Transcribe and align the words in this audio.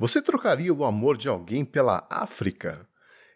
Você 0.00 0.22
trocaria 0.22 0.72
o 0.72 0.82
amor 0.82 1.18
de 1.18 1.28
alguém 1.28 1.62
pela 1.62 2.06
África? 2.08 2.88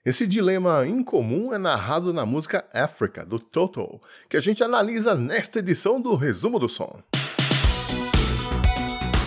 Esse 0.03 0.27
dilema 0.27 0.87
incomum 0.87 1.53
é 1.53 1.59
narrado 1.59 2.11
na 2.11 2.25
música 2.25 2.65
Africa, 2.73 3.23
do 3.23 3.39
Toto, 3.39 4.01
que 4.31 4.37
a 4.39 4.41
gente 4.41 4.65
analisa 4.65 5.15
nesta 5.15 5.59
edição 5.59 6.01
do 6.01 6.15
Resumo 6.15 6.59
do 6.59 6.67
Som. 6.67 7.03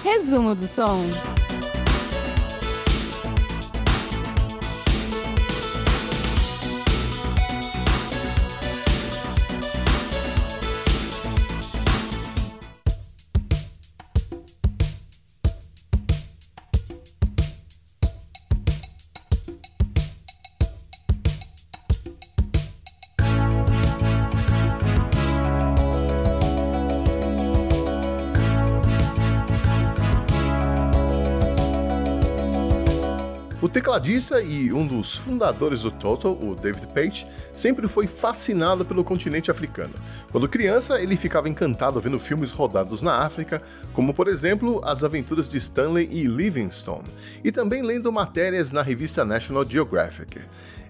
Resumo 0.03 0.55
do 0.55 0.65
Som. 0.65 1.03
Tecladista 33.77 34.41
e 34.41 34.73
um 34.73 34.87
dos 34.87 35.15
fundadores 35.15 35.83
do 35.83 35.91
Toto, 35.91 36.29
o 36.29 36.55
David 36.55 36.87
Page, 36.87 37.27
sempre 37.53 37.87
foi 37.87 38.07
fascinado 38.07 38.83
pelo 38.83 39.03
continente 39.03 39.51
africano. 39.51 39.93
Quando 40.31 40.49
criança, 40.49 40.99
ele 40.99 41.15
ficava 41.15 41.47
encantado 41.47 42.01
vendo 42.01 42.17
filmes 42.17 42.51
rodados 42.51 43.03
na 43.03 43.17
África, 43.17 43.61
como 43.93 44.15
por 44.15 44.27
exemplo 44.27 44.81
As 44.83 45.03
Aventuras 45.03 45.47
de 45.47 45.57
Stanley 45.59 46.09
e 46.11 46.23
Livingstone, 46.23 47.05
e 47.43 47.51
também 47.51 47.83
lendo 47.83 48.11
matérias 48.11 48.71
na 48.71 48.81
revista 48.81 49.23
National 49.23 49.63
Geographic. 49.69 50.41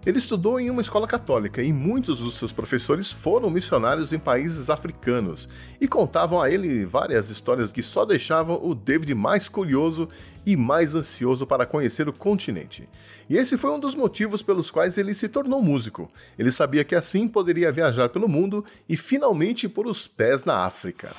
Ele 0.08 0.20
estudou 0.20 0.58
em 0.58 0.70
uma 0.70 0.80
escola 0.80 1.06
católica 1.06 1.62
e 1.62 1.74
muitos 1.74 2.22
dos 2.22 2.36
seus 2.36 2.54
professores 2.54 3.12
foram 3.12 3.50
missionários 3.50 4.14
em 4.14 4.18
países 4.18 4.70
africanos 4.70 5.50
e 5.82 5.86
contavam 5.86 6.42
a 6.42 6.50
ele 6.50 6.86
várias 6.86 7.30
histórias 7.30 7.74
que 7.74 7.84
só 7.84 8.06
deixavam 8.06 8.58
o 8.64 8.74
David 8.74 9.14
mais 9.14 9.50
curioso 9.50 10.08
e 10.46 10.56
mais 10.56 10.96
ansioso 10.96 11.46
para 11.46 11.66
conhecer 11.66 12.08
o 12.08 12.14
continente. 12.14 12.88
E 13.30 13.36
esse 13.36 13.58
foi 13.58 13.70
um 13.70 13.82
dos 13.82 13.96
motivos 13.96 14.42
pelos 14.42 14.72
quais 14.72 14.98
ele 14.98 15.14
se 15.14 15.28
tornou 15.28 15.62
músico. 15.62 16.10
Ele 16.40 16.52
sabia 16.52 16.86
que 16.86 16.96
assim 16.96 17.28
poderia 17.28 17.70
viajar 17.70 18.08
pelo 18.08 18.30
mundo 18.30 18.64
e 18.88 18.96
finalmente 18.96 19.68
pôr 19.68 19.88
os 19.88 20.08
pés 20.08 20.46
na 20.46 20.60
África. 20.64 21.14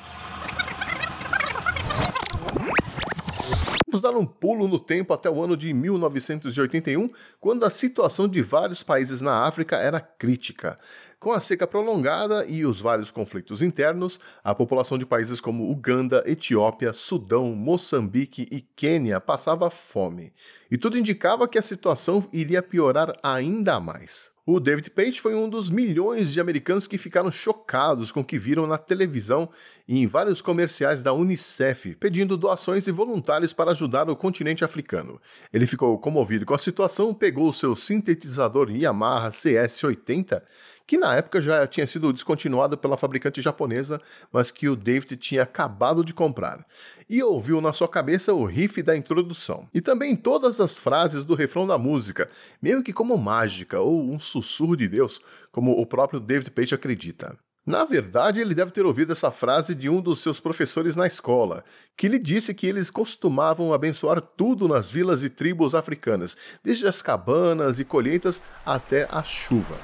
Vamos 3.90 4.02
dar 4.02 4.14
um 4.14 4.26
pulo 4.26 4.68
no 4.68 4.78
tempo 4.78 5.14
até 5.14 5.30
o 5.30 5.42
ano 5.42 5.56
de 5.56 5.72
1981, 5.72 7.08
quando 7.40 7.64
a 7.64 7.70
situação 7.70 8.28
de 8.28 8.42
vários 8.42 8.82
países 8.82 9.22
na 9.22 9.46
África 9.46 9.76
era 9.76 9.98
crítica. 9.98 10.78
Com 11.20 11.32
a 11.32 11.40
seca 11.40 11.66
prolongada 11.66 12.46
e 12.46 12.64
os 12.64 12.80
vários 12.80 13.10
conflitos 13.10 13.60
internos, 13.60 14.20
a 14.44 14.54
população 14.54 14.96
de 14.96 15.04
países 15.04 15.40
como 15.40 15.68
Uganda, 15.68 16.22
Etiópia, 16.24 16.92
Sudão, 16.92 17.56
Moçambique 17.56 18.46
e 18.52 18.60
Quênia 18.60 19.20
passava 19.20 19.68
fome. 19.68 20.32
E 20.70 20.78
tudo 20.78 20.96
indicava 20.96 21.48
que 21.48 21.58
a 21.58 21.62
situação 21.62 22.24
iria 22.32 22.62
piorar 22.62 23.12
ainda 23.20 23.80
mais. 23.80 24.30
O 24.46 24.58
David 24.60 24.90
Page 24.92 25.20
foi 25.20 25.34
um 25.34 25.46
dos 25.46 25.68
milhões 25.68 26.32
de 26.32 26.40
americanos 26.40 26.86
que 26.86 26.96
ficaram 26.96 27.30
chocados 27.30 28.10
com 28.10 28.20
o 28.20 28.24
que 28.24 28.38
viram 28.38 28.66
na 28.66 28.78
televisão 28.78 29.50
e 29.86 29.98
em 29.98 30.06
vários 30.06 30.40
comerciais 30.40 31.02
da 31.02 31.12
Unicef, 31.12 31.94
pedindo 31.96 32.34
doações 32.34 32.86
e 32.86 32.90
voluntários 32.90 33.52
para 33.52 33.72
ajudar 33.72 34.08
o 34.08 34.16
continente 34.16 34.64
africano. 34.64 35.20
Ele 35.52 35.66
ficou 35.66 35.98
comovido 35.98 36.46
com 36.46 36.54
a 36.54 36.58
situação, 36.58 37.12
pegou 37.12 37.50
o 37.50 37.52
seu 37.52 37.76
sintetizador 37.76 38.70
Yamaha 38.70 39.28
CS80 39.28 40.40
que 40.88 40.96
na 40.96 41.14
época 41.14 41.38
já 41.38 41.66
tinha 41.66 41.86
sido 41.86 42.10
descontinuado 42.14 42.78
pela 42.78 42.96
fabricante 42.96 43.42
japonesa, 43.42 44.00
mas 44.32 44.50
que 44.50 44.70
o 44.70 44.74
David 44.74 45.16
tinha 45.16 45.42
acabado 45.42 46.02
de 46.02 46.14
comprar, 46.14 46.66
e 47.10 47.22
ouviu 47.22 47.60
na 47.60 47.74
sua 47.74 47.86
cabeça 47.86 48.32
o 48.32 48.46
riff 48.46 48.82
da 48.82 48.96
introdução, 48.96 49.68
e 49.74 49.82
também 49.82 50.16
todas 50.16 50.62
as 50.62 50.80
frases 50.80 51.24
do 51.24 51.34
refrão 51.34 51.66
da 51.66 51.76
música, 51.76 52.26
meio 52.60 52.82
que 52.82 52.94
como 52.94 53.18
mágica 53.18 53.78
ou 53.78 54.02
um 54.02 54.18
sussurro 54.18 54.74
de 54.74 54.88
Deus, 54.88 55.20
como 55.52 55.72
o 55.72 55.84
próprio 55.84 56.18
David 56.18 56.52
Page 56.52 56.74
acredita. 56.74 57.38
Na 57.66 57.84
verdade, 57.84 58.40
ele 58.40 58.54
deve 58.54 58.70
ter 58.70 58.86
ouvido 58.86 59.12
essa 59.12 59.30
frase 59.30 59.74
de 59.74 59.90
um 59.90 60.00
dos 60.00 60.20
seus 60.20 60.40
professores 60.40 60.96
na 60.96 61.06
escola, 61.06 61.62
que 61.98 62.08
lhe 62.08 62.18
disse 62.18 62.54
que 62.54 62.66
eles 62.66 62.90
costumavam 62.90 63.74
abençoar 63.74 64.22
tudo 64.22 64.66
nas 64.66 64.90
vilas 64.90 65.22
e 65.22 65.28
tribos 65.28 65.74
africanas, 65.74 66.34
desde 66.64 66.86
as 66.86 67.02
cabanas 67.02 67.78
e 67.78 67.84
colheitas 67.84 68.40
até 68.64 69.06
a 69.10 69.22
chuva. 69.22 69.76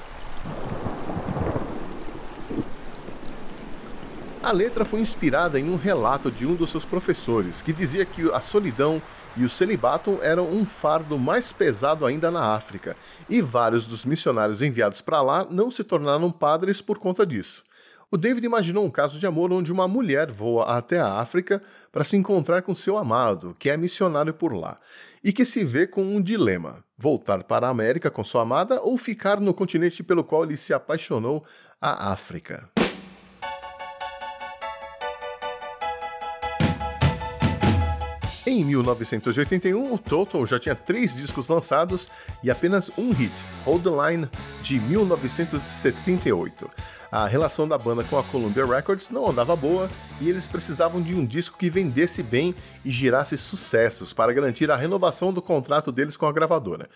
A 4.45 4.51
letra 4.51 4.85
foi 4.85 4.99
inspirada 4.99 5.59
em 5.59 5.71
um 5.71 5.75
relato 5.75 6.29
de 6.29 6.45
um 6.45 6.53
dos 6.53 6.69
seus 6.69 6.85
professores, 6.85 7.63
que 7.63 7.73
dizia 7.73 8.05
que 8.05 8.29
a 8.31 8.39
solidão 8.39 9.01
e 9.35 9.43
o 9.43 9.49
celibato 9.49 10.19
eram 10.21 10.47
um 10.47 10.63
fardo 10.63 11.17
mais 11.17 11.51
pesado 11.51 12.05
ainda 12.05 12.29
na 12.29 12.53
África, 12.53 12.95
e 13.27 13.41
vários 13.41 13.87
dos 13.87 14.05
missionários 14.05 14.61
enviados 14.61 15.01
para 15.01 15.19
lá 15.19 15.47
não 15.49 15.71
se 15.71 15.83
tornaram 15.83 16.29
padres 16.29 16.79
por 16.79 16.99
conta 16.99 17.25
disso. 17.25 17.63
O 18.11 18.17
David 18.17 18.45
imaginou 18.45 18.85
um 18.85 18.91
caso 18.91 19.17
de 19.17 19.25
amor 19.25 19.51
onde 19.51 19.71
uma 19.71 19.87
mulher 19.87 20.29
voa 20.29 20.77
até 20.77 20.99
a 20.99 21.13
África 21.13 21.59
para 21.91 22.03
se 22.03 22.15
encontrar 22.15 22.61
com 22.61 22.75
seu 22.75 22.99
amado, 22.99 23.55
que 23.57 23.67
é 23.67 23.75
missionário 23.75 24.31
por 24.31 24.53
lá, 24.53 24.77
e 25.23 25.33
que 25.33 25.43
se 25.43 25.65
vê 25.65 25.87
com 25.87 26.03
um 26.03 26.21
dilema: 26.21 26.83
voltar 26.95 27.43
para 27.45 27.65
a 27.65 27.71
América 27.71 28.11
com 28.11 28.23
sua 28.23 28.43
amada 28.43 28.79
ou 28.79 28.95
ficar 28.95 29.39
no 29.39 29.55
continente 29.55 30.03
pelo 30.03 30.23
qual 30.23 30.43
ele 30.43 30.55
se 30.55 30.71
apaixonou, 30.71 31.43
a 31.81 32.11
África. 32.13 32.69
Em 38.47 38.63
1981, 38.63 39.91
o 39.91 39.97
Total 39.97 40.45
já 40.45 40.59
tinha 40.59 40.75
três 40.75 41.15
discos 41.15 41.47
lançados 41.47 42.07
e 42.43 42.51
apenas 42.51 42.91
um 42.95 43.11
hit, 43.11 43.33
Hold 43.63 43.81
the 43.83 43.89
Line, 43.89 44.29
de 44.61 44.79
1978. 44.79 46.69
A 47.11 47.25
relação 47.25 47.67
da 47.67 47.75
banda 47.75 48.03
com 48.03 48.19
a 48.19 48.23
Columbia 48.23 48.63
Records 48.63 49.09
não 49.09 49.27
andava 49.27 49.55
boa 49.55 49.89
e 50.21 50.29
eles 50.29 50.47
precisavam 50.47 51.01
de 51.01 51.15
um 51.15 51.25
disco 51.25 51.57
que 51.57 51.71
vendesse 51.71 52.21
bem 52.21 52.53
e 52.83 52.91
girasse 52.91 53.35
sucessos 53.35 54.13
para 54.13 54.31
garantir 54.31 54.69
a 54.69 54.75
renovação 54.75 55.33
do 55.33 55.41
contrato 55.41 55.91
deles 55.91 56.15
com 56.15 56.27
a 56.27 56.31
gravadora. 56.31 56.87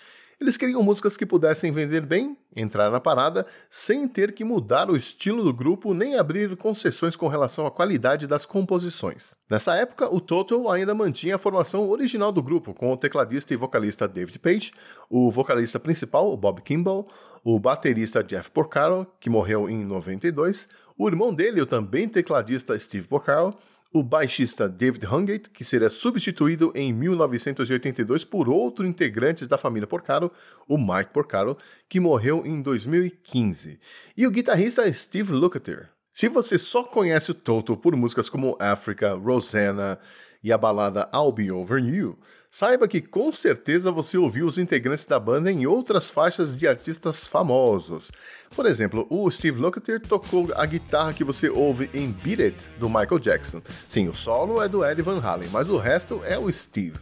Eles 0.42 0.56
queriam 0.56 0.82
músicas 0.82 1.18
que 1.18 1.26
pudessem 1.26 1.70
vender 1.70 2.06
bem, 2.06 2.38
entrar 2.56 2.90
na 2.90 3.02
parada, 3.02 3.46
sem 3.70 4.08
ter 4.08 4.32
que 4.32 4.46
mudar 4.46 4.90
o 4.90 4.96
estilo 4.96 5.44
do 5.44 5.54
grupo 5.54 5.94
nem 5.94 6.18
abrir 6.18 6.56
concessões 6.56 7.18
com 7.18 7.28
relação 7.28 7.68
à 7.68 7.72
qualidade 7.72 8.26
das 8.26 8.46
composições. 8.46 9.36
Nessa 9.52 9.76
época, 9.76 10.08
o 10.10 10.22
Total 10.22 10.72
ainda 10.72 10.96
mantinha 10.96 11.36
a 11.36 11.40
formação 11.40 11.90
original 11.90 12.32
do 12.32 12.42
grupo, 12.42 12.74
com 12.74 12.94
o 12.94 12.96
tecladista 12.96 13.54
e 13.54 13.58
vocalista 13.58 14.08
David 14.08 14.40
Page, 14.40 14.72
o 15.10 15.30
vocalista 15.30 15.78
principal, 15.78 16.38
Bob 16.38 16.62
Kimball, 16.62 17.10
o 17.44 17.60
baterista 17.60 18.24
Jeff 18.24 18.50
Porcaro, 18.50 19.06
que 19.20 19.30
morreu 19.30 19.70
em 19.70 19.84
92, 19.84 20.70
o 20.98 21.06
irmão 21.10 21.34
dele, 21.34 21.60
o 21.60 21.66
também 21.66 22.08
tecladista 22.08 22.80
Steve 22.80 23.10
Porcaro, 23.10 23.54
o 23.94 24.04
baixista 24.04 24.70
David 24.70 25.06
Hungate, 25.08 25.50
que 25.50 25.66
seria 25.66 25.90
substituído 25.90 26.72
em 26.76 26.94
1982 26.94 28.24
por 28.24 28.48
outro 28.48 28.86
integrante 28.86 29.48
da 29.48 29.58
família 29.58 29.88
Porcaro, 29.88 30.32
o 30.68 30.78
Mike 30.78 31.12
Porcaro, 31.12 31.58
que 31.88 32.00
morreu 32.00 32.46
em 32.46 32.62
2015, 32.62 33.80
e 34.16 34.28
o 34.28 34.32
guitarrista 34.32 34.92
Steve 34.94 35.34
Lukather. 35.34 35.90
Se 36.14 36.28
você 36.28 36.58
só 36.58 36.84
conhece 36.84 37.32
o 37.32 37.34
Toto 37.34 37.78
por 37.78 37.96
músicas 37.96 38.30
como 38.30 38.58
Africa, 38.60 39.14
Rosanna 39.14 39.98
e 40.44 40.52
a 40.52 40.58
balada 40.58 41.10
I'll 41.14 41.32
Be 41.32 41.52
Over 41.52 41.84
You, 41.84 42.18
saiba 42.50 42.88
que 42.88 43.02
com 43.02 43.32
certeza 43.32 43.92
você 43.92 44.18
ouviu 44.18 44.48
os 44.48 44.58
integrantes 44.58 45.06
da 45.06 45.20
banda 45.20 45.52
em 45.52 45.66
outras 45.66 46.10
faixas 46.10 46.58
de 46.58 46.68
artistas 46.68 47.28
famosos. 47.28 48.12
Por 48.56 48.66
exemplo, 48.66 49.06
o 49.10 49.30
Steve 49.30 49.60
Lukather 49.60 50.00
tocou 50.00 50.48
a 50.56 50.66
guitarra 50.66 51.14
que 51.14 51.24
você 51.24 51.50
ouve 51.50 51.90
em 51.94 52.12
Beat 52.12 52.40
It, 52.40 52.68
do 52.80 52.90
Michael 52.90 53.20
Jackson. 53.20 53.62
Sim, 53.88 54.08
o 54.08 54.14
solo 54.14 54.62
é 54.62 54.68
do 54.68 54.84
Eddie 54.84 55.04
Van 55.04 55.20
Halen, 55.20 55.50
mas 55.50 55.70
o 55.70 55.78
resto 55.78 56.22
é 56.26 56.38
o 56.38 56.52
Steve. 56.52 56.98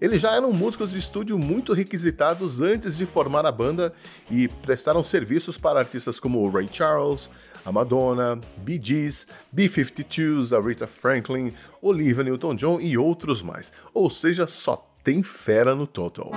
Eles 0.00 0.22
já 0.22 0.34
eram 0.34 0.50
músicos 0.52 0.92
de 0.92 0.98
estúdio 0.98 1.38
muito 1.38 1.74
requisitados 1.74 2.62
antes 2.62 2.96
de 2.96 3.04
formar 3.04 3.44
a 3.44 3.52
banda 3.52 3.92
e 4.30 4.48
prestaram 4.48 5.04
serviços 5.04 5.58
para 5.58 5.78
artistas 5.78 6.18
como 6.18 6.48
Ray 6.48 6.68
Charles, 6.72 7.30
a 7.66 7.70
Madonna, 7.70 8.40
Bee 8.56 8.80
Gees, 8.82 9.26
B-52s, 9.52 10.56
a 10.56 10.60
Rita 10.60 10.86
Franklin, 10.86 11.52
Olivia 11.82 12.24
Newton-John 12.24 12.80
e 12.80 12.96
outros 12.96 13.42
mais. 13.42 13.72
Ou 13.92 14.08
seja, 14.08 14.46
só 14.46 14.88
tem 15.04 15.22
fera 15.22 15.74
no 15.74 15.86
total. 15.86 16.32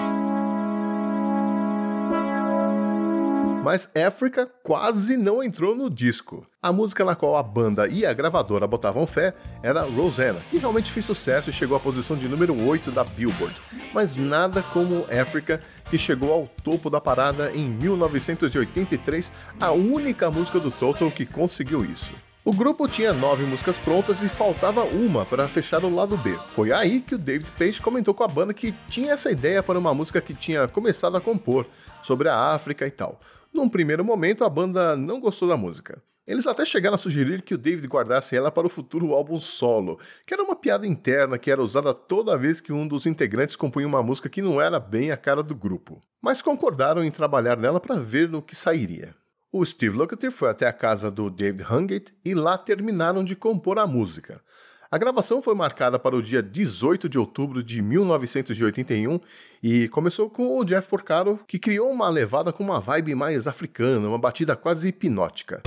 Mas 3.63 3.89
Africa 3.95 4.45
quase 4.61 5.15
não 5.15 5.41
entrou 5.41 5.73
no 5.73 5.89
disco. 5.89 6.45
A 6.61 6.73
música 6.73 7.05
na 7.05 7.15
qual 7.15 7.37
a 7.37 7.41
banda 7.41 7.87
e 7.87 8.05
a 8.05 8.11
gravadora 8.11 8.67
botavam 8.67 9.07
fé 9.07 9.33
era 9.63 9.83
Rosanna, 9.83 10.41
que 10.51 10.57
realmente 10.57 10.91
fez 10.91 11.05
sucesso 11.05 11.49
e 11.49 11.53
chegou 11.53 11.77
à 11.77 11.79
posição 11.79 12.17
de 12.17 12.27
número 12.27 12.61
8 12.61 12.91
da 12.91 13.05
Billboard, 13.05 13.55
mas 13.93 14.17
nada 14.17 14.61
como 14.61 15.05
Africa, 15.05 15.61
que 15.89 15.97
chegou 15.97 16.33
ao 16.33 16.45
topo 16.61 16.89
da 16.89 16.99
parada 16.99 17.53
em 17.53 17.69
1983, 17.69 19.31
a 19.61 19.71
única 19.71 20.29
música 20.29 20.59
do 20.59 20.69
Total 20.69 21.09
que 21.09 21.25
conseguiu 21.25 21.85
isso. 21.85 22.13
O 22.45 22.51
grupo 22.51 22.89
tinha 22.89 23.13
nove 23.13 23.45
músicas 23.45 23.77
prontas 23.77 24.21
e 24.21 24.27
faltava 24.27 24.83
uma 24.83 25.25
para 25.25 25.47
fechar 25.47 25.85
o 25.85 25.95
lado 25.95 26.17
B. 26.17 26.37
Foi 26.49 26.73
aí 26.73 26.99
que 26.99 27.15
o 27.15 27.17
David 27.17 27.49
Page 27.53 27.81
comentou 27.81 28.13
com 28.13 28.21
a 28.21 28.27
banda 28.27 28.53
que 28.53 28.73
tinha 28.89 29.13
essa 29.13 29.31
ideia 29.31 29.63
para 29.63 29.79
uma 29.79 29.93
música 29.93 30.19
que 30.19 30.33
tinha 30.33 30.67
começado 30.67 31.15
a 31.15 31.21
compor, 31.21 31.65
sobre 32.01 32.27
a 32.27 32.37
África 32.51 32.85
e 32.85 32.91
tal. 32.91 33.17
Num 33.53 33.69
primeiro 33.69 34.03
momento, 34.03 34.43
a 34.43 34.49
banda 34.49 34.97
não 34.97 35.21
gostou 35.21 35.47
da 35.47 35.55
música. 35.55 36.03
Eles 36.27 36.45
até 36.45 36.65
chegaram 36.65 36.95
a 36.95 36.97
sugerir 36.97 37.43
que 37.43 37.53
o 37.53 37.57
David 37.57 37.87
guardasse 37.87 38.35
ela 38.35 38.51
para 38.51 38.67
o 38.67 38.69
futuro 38.69 39.13
álbum 39.13 39.39
solo, 39.39 39.97
que 40.27 40.33
era 40.33 40.43
uma 40.43 40.55
piada 40.55 40.85
interna 40.85 41.37
que 41.37 41.49
era 41.49 41.63
usada 41.63 41.93
toda 41.93 42.37
vez 42.37 42.59
que 42.59 42.73
um 42.73 42.85
dos 42.85 43.05
integrantes 43.05 43.55
compunha 43.55 43.87
uma 43.87 44.03
música 44.03 44.27
que 44.27 44.41
não 44.41 44.59
era 44.59 44.81
bem 44.81 45.11
a 45.11 45.17
cara 45.17 45.41
do 45.41 45.55
grupo. 45.55 46.01
Mas 46.21 46.41
concordaram 46.41 47.05
em 47.05 47.11
trabalhar 47.11 47.55
nela 47.55 47.79
para 47.79 47.95
ver 47.95 48.27
no 48.27 48.41
que 48.41 48.53
sairia. 48.53 49.15
O 49.55 49.63
Steve 49.63 49.95
Lukather 49.95 50.31
foi 50.31 50.49
até 50.49 50.65
a 50.65 50.73
casa 50.73 51.11
do 51.11 51.29
David 51.29 51.71
Hungate 51.71 52.11
e 52.25 52.33
lá 52.33 52.57
terminaram 52.57 53.23
de 53.23 53.35
compor 53.35 53.77
a 53.77 53.85
música. 53.85 54.41
A 54.89 54.97
gravação 54.97 55.43
foi 55.43 55.53
marcada 55.53 55.99
para 55.99 56.15
o 56.15 56.23
dia 56.23 56.41
18 56.41 57.07
de 57.07 57.19
outubro 57.19 57.63
de 57.63 57.79
1981 57.79 59.19
e 59.61 59.87
começou 59.89 60.27
com 60.27 60.57
o 60.57 60.65
Jeff 60.65 60.89
Porcaro, 60.89 61.39
que 61.47 61.59
criou 61.59 61.91
uma 61.91 62.09
levada 62.09 62.51
com 62.51 62.63
uma 62.63 62.79
vibe 62.79 63.13
mais 63.13 63.45
africana, 63.45 64.07
uma 64.07 64.17
batida 64.17 64.55
quase 64.55 64.87
hipnótica. 64.87 65.61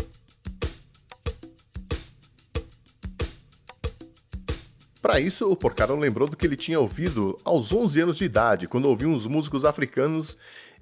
Para 5.00 5.20
isso, 5.20 5.48
o 5.48 5.54
Porcaro 5.54 5.96
lembrou 5.96 6.28
do 6.28 6.36
que 6.36 6.44
ele 6.44 6.56
tinha 6.56 6.80
ouvido 6.80 7.38
aos 7.44 7.72
11 7.72 8.00
anos 8.00 8.16
de 8.16 8.24
idade, 8.24 8.66
quando 8.66 8.86
ouviu 8.88 9.08
uns 9.08 9.28
músicos 9.28 9.64
africanos 9.64 10.36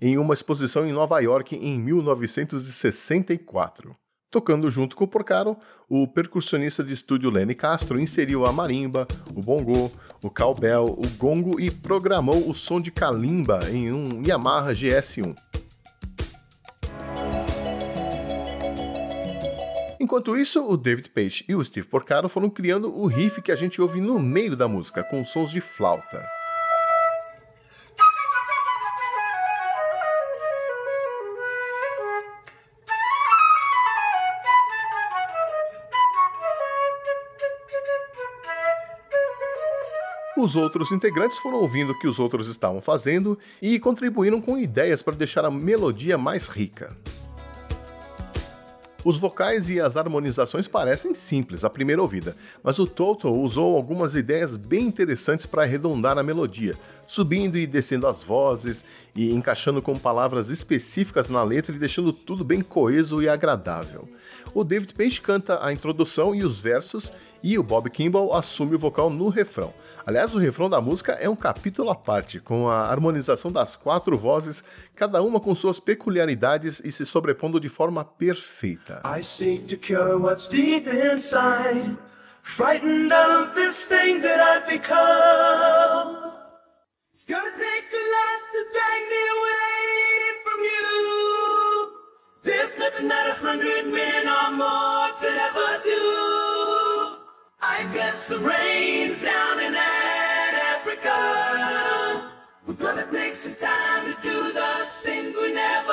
em 0.04 0.18
uma 0.18 0.34
exposição 0.34 0.86
em 0.86 0.92
Nova 0.92 1.18
York 1.18 1.56
em 1.56 1.80
1964. 1.80 3.96
Tocando 4.30 4.68
junto 4.68 4.94
com 4.94 5.04
o 5.04 5.08
Porcaro, 5.08 5.56
o 5.88 6.06
percussionista 6.06 6.84
de 6.84 6.92
estúdio 6.92 7.30
Lenny 7.30 7.54
Castro 7.54 7.98
inseriu 7.98 8.44
a 8.44 8.52
marimba, 8.52 9.08
o 9.34 9.40
bongo, 9.40 9.90
o 10.22 10.28
cowbell, 10.28 10.88
o 10.88 11.08
gongo 11.16 11.58
e 11.58 11.70
programou 11.70 12.46
o 12.46 12.54
som 12.54 12.82
de 12.82 12.90
kalimba 12.90 13.60
em 13.70 13.90
um 13.92 14.20
Yamaha 14.22 14.72
GS1. 14.72 15.34
Enquanto 19.98 20.36
isso, 20.36 20.68
o 20.68 20.76
David 20.76 21.08
Page 21.10 21.46
e 21.48 21.54
o 21.54 21.64
Steve 21.64 21.88
Porcaro 21.88 22.28
foram 22.28 22.50
criando 22.50 22.94
o 22.94 23.06
riff 23.06 23.40
que 23.40 23.50
a 23.50 23.56
gente 23.56 23.80
ouve 23.80 24.02
no 24.02 24.18
meio 24.18 24.54
da 24.54 24.68
música, 24.68 25.02
com 25.02 25.24
sons 25.24 25.50
de 25.50 25.62
flauta. 25.62 26.22
Os 40.44 40.56
outros 40.56 40.92
integrantes 40.92 41.38
foram 41.38 41.56
ouvindo 41.56 41.92
o 41.92 41.98
que 41.98 42.06
os 42.06 42.18
outros 42.18 42.48
estavam 42.48 42.78
fazendo 42.78 43.38
e 43.62 43.80
contribuíram 43.80 44.42
com 44.42 44.58
ideias 44.58 45.02
para 45.02 45.16
deixar 45.16 45.42
a 45.42 45.50
melodia 45.50 46.18
mais 46.18 46.48
rica. 46.48 46.94
Os 49.02 49.18
vocais 49.18 49.70
e 49.70 49.80
as 49.80 49.96
harmonizações 49.96 50.68
parecem 50.68 51.14
simples 51.14 51.64
à 51.64 51.70
primeira 51.70 52.02
ouvida, 52.02 52.36
mas 52.62 52.78
o 52.78 52.86
Toto 52.86 53.30
usou 53.30 53.74
algumas 53.74 54.14
ideias 54.14 54.58
bem 54.58 54.86
interessantes 54.86 55.46
para 55.46 55.62
arredondar 55.62 56.18
a 56.18 56.22
melodia, 56.22 56.74
subindo 57.06 57.56
e 57.56 57.66
descendo 57.66 58.06
as 58.06 58.22
vozes 58.22 58.84
e 59.14 59.32
encaixando 59.32 59.80
com 59.80 59.98
palavras 59.98 60.50
específicas 60.50 61.30
na 61.30 61.42
letra 61.42 61.74
e 61.74 61.78
deixando 61.78 62.12
tudo 62.12 62.44
bem 62.44 62.60
coeso 62.60 63.22
e 63.22 63.30
agradável. 63.30 64.06
O 64.54 64.62
David 64.62 64.94
Page 64.94 65.20
canta 65.22 65.64
a 65.64 65.72
introdução 65.72 66.34
e 66.34 66.44
os 66.44 66.60
versos 66.60 67.10
e 67.44 67.58
o 67.58 67.62
Bob 67.62 67.90
Kimball 67.90 68.34
assume 68.34 68.74
o 68.74 68.78
vocal 68.78 69.10
no 69.10 69.28
refrão. 69.28 69.74
Aliás, 70.06 70.34
o 70.34 70.38
refrão 70.38 70.70
da 70.70 70.80
música 70.80 71.12
é 71.12 71.28
um 71.28 71.36
capítulo 71.36 71.90
à 71.90 71.94
parte, 71.94 72.40
com 72.40 72.70
a 72.70 72.90
harmonização 72.90 73.52
das 73.52 73.76
quatro 73.76 74.16
vozes, 74.16 74.64
cada 74.96 75.22
uma 75.22 75.38
com 75.38 75.54
suas 75.54 75.78
peculiaridades 75.78 76.80
e 76.80 76.90
se 76.90 77.04
sobrepondo 77.04 77.60
de 77.60 77.68
forma 77.68 78.02
perfeita. 78.02 79.02
I 79.04 79.22
seek 79.22 79.66
to 79.66 79.76
cure 79.76 80.16
what's 80.16 80.48
deep 80.48 80.88
inside, 80.88 81.98
frightened 82.42 83.12
out 83.12 83.30
of 83.30 83.54
this 83.54 83.86
thing 83.88 84.22
that 84.22 84.40
I've 84.40 84.66
become. 84.66 86.16
It's 87.12 87.26
gonna 87.26 87.50
take 87.50 87.92
a 87.92 88.04
lot 88.14 88.40
to 88.54 88.60
drag 88.72 89.02
me 89.12 89.22
away 89.36 89.74
from 90.44 90.60
you. 90.64 90.94
There's 92.42 92.78
nothing 92.78 93.08
that 93.08 93.28
a 93.28 93.34
hundred 93.34 93.92
men 93.92 94.28
or 94.28 94.50
more 94.56 95.12
could 95.20 95.36
ever 95.36 95.84
do. 95.84 96.33
The 97.92 98.38
rain's 98.38 99.20
down 99.20 99.60
in 99.60 99.74
Africa. 100.72 101.14
We're 102.66 102.72
gonna 102.74 103.06
take 103.12 103.34
some 103.34 103.54
time 103.54 104.06
to 104.06 104.22
do 104.22 104.52
the 104.52 104.86
things 105.02 105.36
we 105.36 105.52
never 105.52 105.92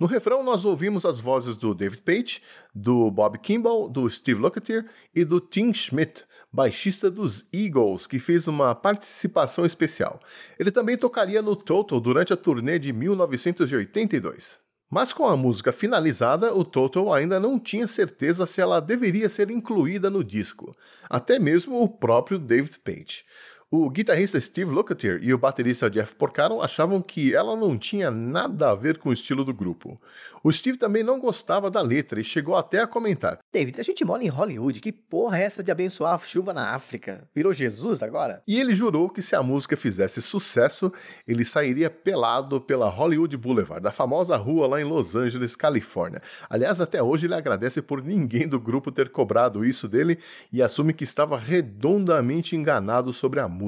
No 0.00 0.06
refrão, 0.06 0.42
nós 0.42 0.64
ouvimos 0.64 1.04
as 1.04 1.20
vozes 1.20 1.56
do 1.58 1.74
David 1.74 2.02
Page, 2.02 2.42
do 2.74 3.10
Bob 3.10 3.38
Kimball, 3.38 3.86
do 3.86 4.08
Steve 4.08 4.40
Lukather 4.40 4.86
e 5.14 5.26
do 5.26 5.40
Tim 5.40 5.74
Schmidt, 5.74 6.24
baixista 6.50 7.10
dos 7.10 7.44
Eagles, 7.52 8.06
que 8.06 8.18
fez 8.18 8.48
uma 8.48 8.74
participação 8.74 9.66
especial. 9.66 10.18
Ele 10.58 10.70
também 10.70 10.96
tocaria 10.96 11.42
no 11.42 11.54
Total 11.54 12.00
durante 12.00 12.32
a 12.32 12.36
turnê 12.36 12.78
de 12.78 12.94
1982. 12.94 14.69
Mas 14.90 15.12
com 15.12 15.24
a 15.24 15.36
música 15.36 15.70
finalizada, 15.70 16.52
o 16.52 16.64
Total 16.64 17.14
ainda 17.14 17.38
não 17.38 17.60
tinha 17.60 17.86
certeza 17.86 18.44
se 18.44 18.60
ela 18.60 18.80
deveria 18.80 19.28
ser 19.28 19.48
incluída 19.48 20.10
no 20.10 20.24
disco, 20.24 20.76
até 21.08 21.38
mesmo 21.38 21.80
o 21.80 21.88
próprio 21.88 22.40
David 22.40 22.80
Page. 22.80 23.24
O 23.72 23.88
guitarrista 23.88 24.40
Steve 24.40 24.68
Lukather 24.68 25.20
e 25.22 25.32
o 25.32 25.38
baterista 25.38 25.88
Jeff 25.88 26.16
Porcaro 26.16 26.60
achavam 26.60 27.00
que 27.00 27.32
ela 27.32 27.54
não 27.54 27.78
tinha 27.78 28.10
nada 28.10 28.68
a 28.68 28.74
ver 28.74 28.98
com 28.98 29.10
o 29.10 29.12
estilo 29.12 29.44
do 29.44 29.54
grupo. 29.54 29.96
O 30.42 30.50
Steve 30.50 30.76
também 30.76 31.04
não 31.04 31.20
gostava 31.20 31.70
da 31.70 31.80
letra 31.80 32.20
e 32.20 32.24
chegou 32.24 32.56
até 32.56 32.80
a 32.80 32.86
comentar: 32.88 33.38
David, 33.52 33.80
a 33.80 33.84
gente 33.84 34.04
mora 34.04 34.24
em 34.24 34.26
Hollywood, 34.28 34.80
que 34.80 34.90
porra 34.90 35.38
é 35.38 35.44
essa 35.44 35.62
de 35.62 35.70
abençoar 35.70 36.16
a 36.16 36.18
chuva 36.18 36.52
na 36.52 36.70
África? 36.74 37.28
Virou 37.32 37.52
Jesus 37.52 38.02
agora? 38.02 38.42
E 38.44 38.58
ele 38.58 38.74
jurou 38.74 39.08
que 39.08 39.22
se 39.22 39.36
a 39.36 39.42
música 39.42 39.76
fizesse 39.76 40.20
sucesso, 40.20 40.92
ele 41.24 41.44
sairia 41.44 41.88
pelado 41.88 42.60
pela 42.60 42.88
Hollywood 42.88 43.36
Boulevard, 43.36 43.80
da 43.80 43.92
famosa 43.92 44.36
rua 44.36 44.66
lá 44.66 44.80
em 44.80 44.84
Los 44.84 45.14
Angeles, 45.14 45.54
Califórnia. 45.54 46.20
Aliás, 46.48 46.80
até 46.80 47.00
hoje 47.00 47.28
ele 47.28 47.36
agradece 47.36 47.80
por 47.80 48.02
ninguém 48.02 48.48
do 48.48 48.58
grupo 48.58 48.90
ter 48.90 49.10
cobrado 49.10 49.64
isso 49.64 49.86
dele 49.86 50.18
e 50.52 50.60
assume 50.60 50.92
que 50.92 51.04
estava 51.04 51.38
redondamente 51.38 52.56
enganado 52.56 53.12
sobre 53.12 53.38
a 53.38 53.46
música. 53.46 53.59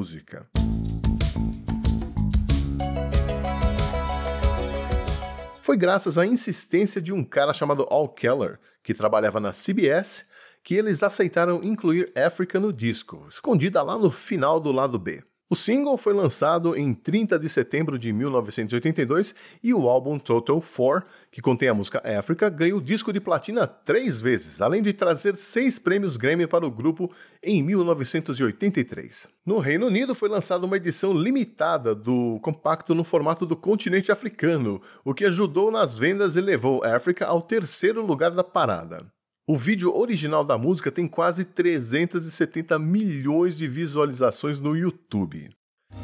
Foi 5.61 5.77
graças 5.77 6.19
à 6.19 6.27
insistência 6.27 7.01
de 7.01 7.13
um 7.13 7.23
cara 7.23 7.53
chamado 7.53 7.87
Al 7.91 8.09
Keller, 8.09 8.59
que 8.83 8.95
trabalhava 8.95 9.39
na 9.39 9.53
CBS, 9.53 10.27
que 10.63 10.75
eles 10.75 11.03
aceitaram 11.03 11.63
incluir 11.63 12.13
Africa 12.17 12.59
no 12.59 12.73
disco, 12.73 13.27
escondida 13.29 13.83
lá 13.83 13.99
no 13.99 14.11
final 14.11 14.59
do 14.59 14.73
lado 14.73 14.99
B. 14.99 15.23
O 15.53 15.55
single 15.55 15.99
foi 15.99 16.15
lançado 16.15 16.75
em 16.75 16.95
30 16.95 17.39
de 17.39 17.47
setembro 17.47 17.99
de 17.99 18.11
1982 18.11 19.35
e 19.63 19.75
o 19.75 19.87
álbum 19.87 20.19
Total 20.19 20.59
4, 20.59 21.07
que 21.31 21.43
contém 21.43 21.69
a 21.69 21.75
música 21.75 22.01
Africa, 22.19 22.49
ganhou 22.49 22.81
disco 22.81 23.13
de 23.13 23.21
platina 23.21 23.67
três 23.67 24.19
vezes, 24.19 24.63
além 24.63 24.81
de 24.81 24.95
trazer 24.95 25.37
seis 25.37 25.79
prêmios 25.79 26.17
Grammy 26.17 26.47
para 26.47 26.65
o 26.65 26.71
grupo 26.71 27.11
em 27.43 27.63
1983. 27.63 29.29
No 29.45 29.59
Reino 29.59 29.89
Unido 29.89 30.15
foi 30.15 30.31
lançada 30.31 30.65
uma 30.65 30.79
edição 30.79 31.13
limitada 31.13 31.95
do 31.95 32.41
compacto 32.41 32.95
no 32.95 33.05
formato 33.05 33.45
do 33.45 33.55
continente 33.55 34.11
africano, 34.11 34.81
o 35.05 35.13
que 35.13 35.27
ajudou 35.27 35.71
nas 35.71 35.99
vendas 35.99 36.35
e 36.35 36.41
levou 36.41 36.83
Africa 36.83 37.27
ao 37.27 37.43
terceiro 37.43 38.01
lugar 38.01 38.31
da 38.31 38.43
parada. 38.43 39.05
O 39.45 39.57
vídeo 39.57 39.93
original 39.93 40.45
da 40.45 40.57
música 40.57 40.89
tem 40.93 41.09
quase 41.09 41.45
370 41.45 42.79
milhões 42.79 43.57
de 43.57 43.67
visualizações 43.67 44.61
no 44.61 44.77
YouTube. 44.77 45.51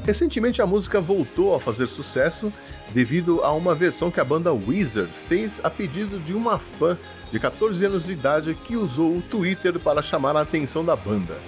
Recentemente 0.04 0.60
a 0.60 0.66
música 0.66 1.00
voltou 1.00 1.54
a 1.54 1.60
fazer 1.60 1.86
sucesso 1.86 2.52
devido 2.92 3.40
a 3.44 3.52
uma 3.52 3.76
versão 3.76 4.10
que 4.10 4.18
a 4.18 4.24
banda 4.24 4.52
Wizard 4.52 5.12
fez 5.12 5.60
a 5.62 5.70
pedido 5.70 6.18
de 6.18 6.34
uma 6.34 6.58
fã 6.58 6.98
de 7.30 7.38
14 7.38 7.84
anos 7.86 8.06
de 8.06 8.12
idade 8.12 8.56
que 8.56 8.74
usou 8.74 9.16
o 9.16 9.22
Twitter 9.22 9.78
para 9.78 10.02
chamar 10.02 10.34
a 10.34 10.40
atenção 10.40 10.84
da 10.84 10.96
banda. 10.96 11.38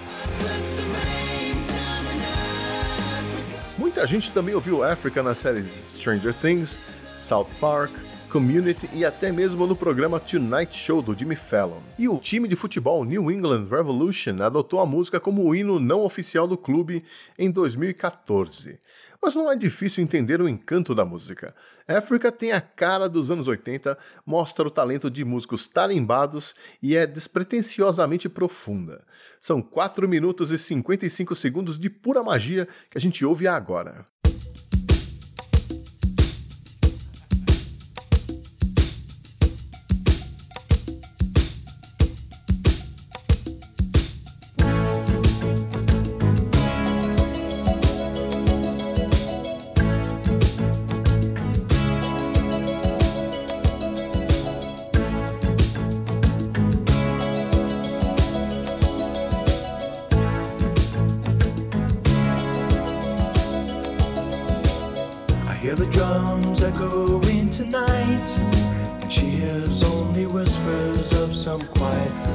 Muita 3.76 4.06
gente 4.06 4.30
também 4.30 4.54
ouviu 4.54 4.84
Africa 4.84 5.24
nas 5.24 5.40
séries 5.40 5.96
Stranger 5.96 6.34
Things, 6.34 6.80
South 7.18 7.48
Park, 7.60 7.90
Community 8.30 8.88
e 8.94 9.04
até 9.04 9.32
mesmo 9.32 9.66
no 9.66 9.74
programa 9.74 10.20
Tonight 10.20 10.76
Show 10.76 11.02
do 11.02 11.18
Jimmy 11.18 11.34
Fallon. 11.34 11.80
E 11.98 12.08
o 12.08 12.16
time 12.16 12.46
de 12.46 12.54
futebol 12.54 13.04
New 13.04 13.28
England 13.28 13.66
Revolution 13.68 14.36
adotou 14.40 14.78
a 14.78 14.86
música 14.86 15.18
como 15.18 15.44
o 15.44 15.52
hino 15.52 15.80
não 15.80 16.04
oficial 16.04 16.46
do 16.46 16.56
clube 16.56 17.04
em 17.36 17.50
2014. 17.50 18.78
Mas 19.20 19.34
não 19.34 19.50
é 19.50 19.56
difícil 19.56 20.04
entender 20.04 20.40
o 20.40 20.48
encanto 20.48 20.94
da 20.94 21.04
música. 21.04 21.52
Africa 21.88 22.30
tem 22.30 22.52
a 22.52 22.60
cara 22.60 23.08
dos 23.08 23.32
anos 23.32 23.48
80, 23.48 23.98
mostra 24.24 24.66
o 24.66 24.70
talento 24.70 25.10
de 25.10 25.24
músicos 25.24 25.66
tarimbados 25.66 26.54
e 26.80 26.96
é 26.96 27.08
despretensiosamente 27.08 28.28
profunda. 28.28 29.04
São 29.40 29.60
4 29.60 30.08
minutos 30.08 30.52
e 30.52 30.58
55 30.58 31.34
segundos 31.34 31.78
de 31.78 31.90
pura 31.90 32.22
magia 32.22 32.68
que 32.88 32.96
a 32.96 33.00
gente 33.00 33.24
ouve 33.24 33.48
agora. 33.48 34.06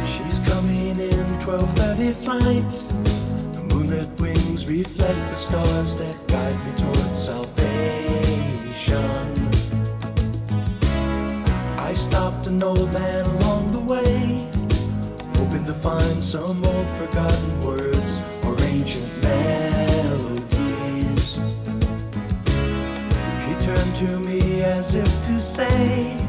She's 0.05 0.39
coming 0.49 0.97
in 0.99 1.25
12:30 1.39 2.11
flight. 2.25 2.71
The 3.53 3.61
moonlit 3.69 4.09
wings 4.19 4.61
reflect 4.65 5.21
the 5.31 5.35
stars 5.35 5.97
that 6.01 6.15
guide 6.27 6.57
me 6.65 6.71
towards 6.83 7.19
salvation. 7.29 7.69
I 11.89 11.93
stopped 11.93 12.47
an 12.47 12.61
old 12.63 12.91
man 12.93 13.25
along 13.35 13.71
the 13.77 13.83
way, 13.93 14.49
hoping 15.37 15.65
to 15.65 15.73
find 15.73 16.17
some 16.23 16.63
old 16.73 16.89
forgotten 16.99 17.51
words 17.67 18.21
or 18.45 18.53
ancient 18.73 19.11
melodies. 19.27 21.25
He 23.47 23.53
turned 23.67 23.95
to 24.03 24.09
me 24.27 24.28
as 24.69 24.93
if 24.93 25.25
to 25.25 25.39
say 25.39 26.28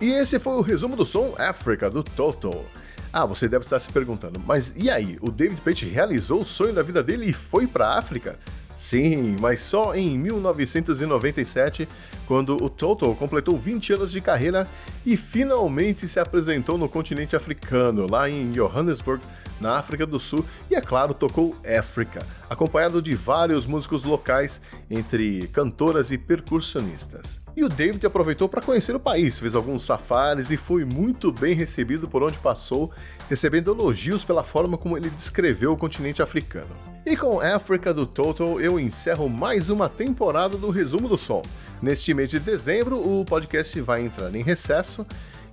E 0.00 0.10
esse 0.10 0.38
foi 0.38 0.52
o 0.54 0.60
resumo 0.60 0.94
do 0.94 1.04
som 1.04 1.34
África 1.36 1.90
do 1.90 2.04
Toto. 2.04 2.64
Ah, 3.12 3.26
você 3.26 3.48
deve 3.48 3.64
estar 3.64 3.80
se 3.80 3.90
perguntando, 3.90 4.38
mas 4.38 4.72
e 4.76 4.88
aí? 4.88 5.18
O 5.20 5.28
David 5.28 5.60
Page 5.60 5.88
realizou 5.88 6.42
o 6.42 6.44
sonho 6.44 6.72
da 6.72 6.84
vida 6.84 7.02
dele 7.02 7.26
e 7.26 7.32
foi 7.32 7.66
para 7.66 7.88
a 7.88 7.98
África? 7.98 8.38
Sim, 8.76 9.36
mas 9.40 9.60
só 9.60 9.96
em 9.96 10.16
1997, 10.16 11.88
quando 12.28 12.62
o 12.62 12.70
Toto 12.70 13.12
completou 13.16 13.58
20 13.58 13.94
anos 13.94 14.12
de 14.12 14.20
carreira 14.20 14.68
e 15.04 15.16
finalmente 15.16 16.06
se 16.06 16.20
apresentou 16.20 16.78
no 16.78 16.88
continente 16.88 17.34
africano, 17.34 18.06
lá 18.08 18.30
em 18.30 18.52
Johannesburg, 18.52 19.20
na 19.60 19.76
África 19.76 20.06
do 20.06 20.20
Sul, 20.20 20.44
e 20.70 20.74
é 20.74 20.80
claro, 20.80 21.14
tocou 21.14 21.54
África, 21.78 22.24
acompanhado 22.48 23.02
de 23.02 23.14
vários 23.14 23.66
músicos 23.66 24.04
locais, 24.04 24.60
entre 24.90 25.48
cantoras 25.48 26.10
e 26.10 26.18
percussionistas. 26.18 27.40
E 27.56 27.64
o 27.64 27.68
David 27.68 28.06
aproveitou 28.06 28.48
para 28.48 28.62
conhecer 28.62 28.94
o 28.94 29.00
país, 29.00 29.40
fez 29.40 29.54
alguns 29.54 29.82
safaris 29.82 30.50
e 30.50 30.56
foi 30.56 30.84
muito 30.84 31.32
bem 31.32 31.54
recebido 31.54 32.08
por 32.08 32.22
onde 32.22 32.38
passou, 32.38 32.90
recebendo 33.28 33.72
elogios 33.72 34.24
pela 34.24 34.44
forma 34.44 34.78
como 34.78 34.96
ele 34.96 35.10
descreveu 35.10 35.72
o 35.72 35.76
continente 35.76 36.22
africano. 36.22 36.70
E 37.04 37.16
com 37.16 37.40
África 37.40 37.92
do 37.92 38.06
Total, 38.06 38.60
eu 38.60 38.78
encerro 38.78 39.28
mais 39.28 39.70
uma 39.70 39.88
temporada 39.88 40.56
do 40.56 40.70
Resumo 40.70 41.08
do 41.08 41.18
Som. 41.18 41.42
Neste 41.80 42.12
mês 42.12 42.28
de 42.28 42.38
dezembro, 42.38 42.98
o 42.98 43.24
podcast 43.24 43.80
vai 43.80 44.02
entrar 44.02 44.34
em 44.34 44.42
recesso 44.42 45.06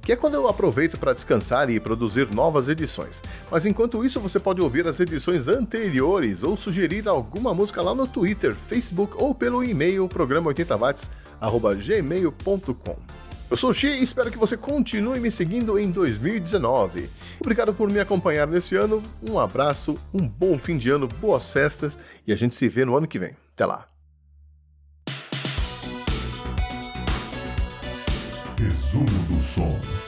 que 0.05 0.11
é 0.11 0.15
quando 0.15 0.35
eu 0.35 0.47
aproveito 0.47 0.99
para 0.99 1.13
descansar 1.13 1.71
e 1.71 1.79
produzir 1.79 2.31
novas 2.31 2.69
edições. 2.69 3.23
Mas 3.49 3.65
enquanto 3.65 4.05
isso, 4.05 4.19
você 4.19 4.39
pode 4.39 4.61
ouvir 4.61 4.87
as 4.87 4.99
edições 4.99 5.47
anteriores 5.47 6.43
ou 6.43 6.55
sugerir 6.55 7.07
alguma 7.07 7.55
música 7.55 7.81
lá 7.81 7.95
no 7.95 8.05
Twitter, 8.05 8.53
Facebook 8.53 9.15
ou 9.17 9.33
pelo 9.33 9.63
e-mail 9.63 10.07
programa80watts@gmail.com. 10.07 12.95
Eu 13.49 13.57
sou 13.57 13.71
o 13.71 13.73
Xi 13.73 13.87
e 13.87 14.03
espero 14.03 14.29
que 14.29 14.37
você 14.37 14.55
continue 14.55 15.19
me 15.19 15.31
seguindo 15.31 15.79
em 15.79 15.89
2019. 15.89 17.09
Obrigado 17.39 17.73
por 17.73 17.89
me 17.89 17.99
acompanhar 17.99 18.45
nesse 18.47 18.75
ano, 18.75 19.01
um 19.27 19.39
abraço, 19.39 19.97
um 20.13 20.27
bom 20.27 20.55
fim 20.57 20.77
de 20.77 20.91
ano, 20.91 21.07
boas 21.07 21.51
festas 21.51 21.97
e 22.27 22.33
a 22.33 22.35
gente 22.35 22.53
se 22.53 22.69
vê 22.69 22.85
no 22.85 22.95
ano 22.95 23.07
que 23.07 23.17
vem. 23.17 23.35
Até 23.55 23.65
lá! 23.65 23.94
Resumo 28.57 29.05
do 29.27 29.41
som. 29.41 30.04